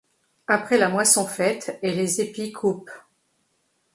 Après 0.47 0.79
la 0.79 0.89
moisson 0.89 1.27
faite 1.27 1.77
et 1.83 1.93
les 1.93 2.21
épis 2.21 2.51
coupes 2.51 2.89